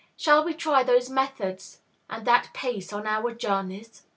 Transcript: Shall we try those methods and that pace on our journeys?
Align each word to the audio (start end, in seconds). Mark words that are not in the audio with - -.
Shall 0.17 0.43
we 0.43 0.55
try 0.55 0.81
those 0.81 1.11
methods 1.11 1.81
and 2.09 2.25
that 2.25 2.49
pace 2.55 2.91
on 2.91 3.05
our 3.05 3.35
journeys? 3.35 4.01